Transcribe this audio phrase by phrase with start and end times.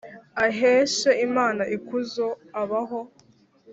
[0.45, 2.27] aheshe Imana ikuzo
[2.61, 2.99] abaho